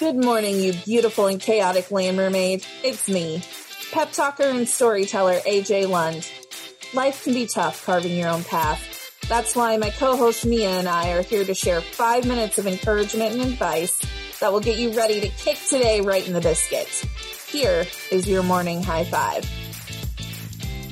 [0.00, 2.66] Good morning, you beautiful and chaotic land mermaid.
[2.82, 3.44] It's me,
[3.92, 6.28] pep talker and storyteller AJ Lund.
[6.94, 8.82] Life can be tough carving your own path.
[9.28, 13.34] That's why my co-host Mia and I are here to share five minutes of encouragement
[13.34, 14.00] and advice
[14.40, 16.88] that will get you ready to kick today right in the biscuit.
[17.46, 19.48] Here is your morning high five.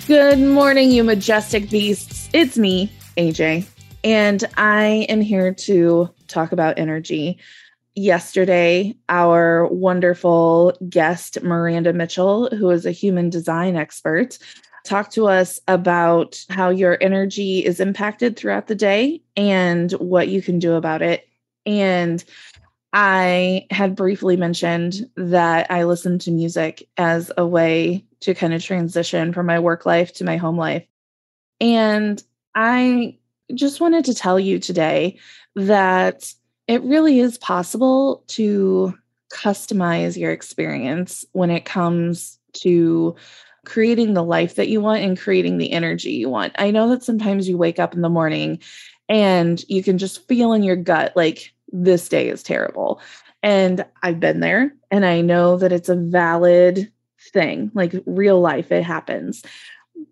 [0.07, 2.31] Good morning, you majestic beasts.
[2.33, 3.67] It's me, AJ,
[4.05, 7.41] and I am here to talk about energy
[7.95, 14.39] yesterday, our wonderful guest, Miranda Mitchell, who is a human design expert,
[14.85, 20.43] talked to us about how your energy is impacted throughout the day and what you
[20.43, 21.29] can do about it.
[21.67, 22.25] And
[22.93, 28.63] I had briefly mentioned that I listen to music as a way to kind of
[28.63, 30.85] transition from my work life to my home life.
[31.61, 32.23] And
[32.55, 33.17] I
[33.55, 35.19] just wanted to tell you today
[35.55, 36.33] that
[36.69, 38.95] it really is possible to
[39.33, 43.17] customize your experience when it comes to
[43.65, 46.53] creating the life that you want and creating the energy you want.
[46.59, 48.61] I know that sometimes you wake up in the morning
[49.09, 53.01] and you can just feel in your gut like this day is terrible.
[53.43, 56.91] And I've been there and I know that it's a valid
[57.33, 59.43] thing, like real life, it happens.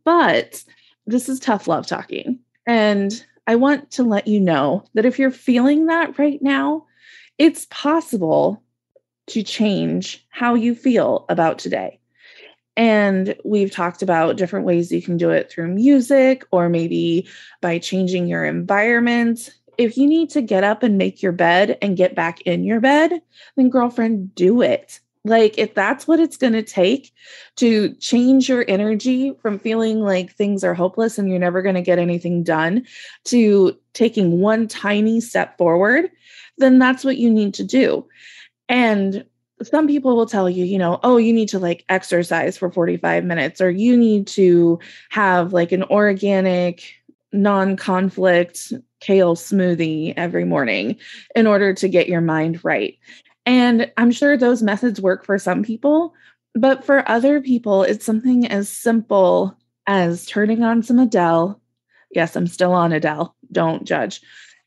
[0.05, 0.65] But
[1.07, 2.39] this is tough love talking.
[2.67, 6.87] And I want to let you know that if you're feeling that right now,
[7.39, 8.63] it's possible
[9.29, 12.01] to change how you feel about today.
[12.77, 17.29] And we've talked about different ways you can do it through music or maybe
[17.61, 19.51] by changing your environment.
[19.79, 22.81] If you need to get up and make your bed and get back in your
[22.81, 23.21] bed,
[23.57, 25.01] then girlfriend, do it.
[25.25, 27.13] Like, if that's what it's going to take
[27.57, 31.83] to change your energy from feeling like things are hopeless and you're never going to
[31.83, 32.87] get anything done
[33.25, 36.11] to taking one tiny step forward,
[36.57, 38.07] then that's what you need to do.
[38.69, 39.25] And
[39.63, 43.25] some people will tell you, you know, oh, you need to like exercise for 45
[43.25, 44.79] minutes, or you need to
[45.11, 46.95] have like an organic,
[47.33, 50.97] non conflict kale smoothie every morning
[51.35, 52.99] in order to get your mind right.
[53.47, 56.15] And I'm sure those methods work for some people,
[56.55, 59.57] but for other people, it's something as simple
[59.87, 61.61] as turning on some Adele.
[62.11, 64.21] Yes, I'm still on Adele, don't judge.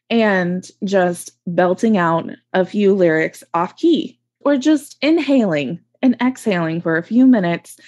[0.09, 6.97] And just belting out a few lyrics off key, or just inhaling and exhaling for
[6.97, 7.79] a few minutes,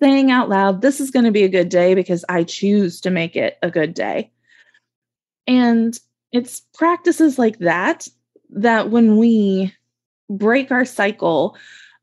[0.00, 3.10] saying out loud, This is going to be a good day because I choose to
[3.10, 4.30] make it a good day.
[5.46, 5.98] And
[6.32, 8.08] it's practices like that
[8.50, 9.74] that when we
[10.28, 11.56] break our cycle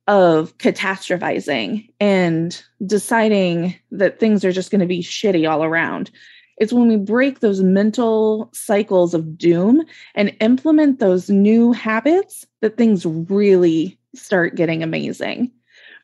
[0.08, 6.12] of catastrophizing and deciding that things are just going to be shitty all around.
[6.58, 9.84] It's when we break those mental cycles of doom
[10.14, 15.52] and implement those new habits that things really start getting amazing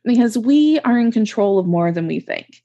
[0.04, 2.64] because we are in control of more than we think.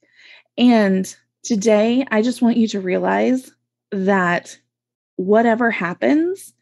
[0.57, 1.13] And
[1.43, 3.51] today, I just want you to realize
[3.91, 4.57] that
[5.17, 6.53] whatever happens,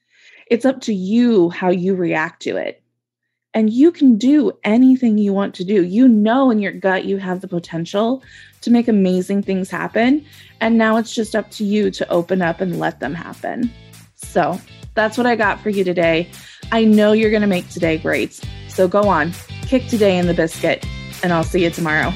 [0.48, 2.83] it's up to you how you react to it
[3.54, 5.84] and you can do anything you want to do.
[5.84, 8.24] You know in your gut you have the potential
[8.62, 10.26] to make amazing things happen.
[10.60, 13.72] And now it's just up to you to open up and let them happen.
[14.16, 14.60] So
[14.96, 16.30] that's what I got for you today.
[16.72, 18.40] I know you're going to make today great.
[18.70, 19.34] So go on,
[19.64, 20.86] kick today in the biscuit,
[21.22, 22.12] and I'll see you tomorrow.